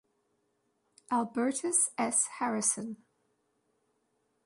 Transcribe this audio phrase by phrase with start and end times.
[1.11, 2.25] Albertis S.
[2.39, 2.91] Harrison.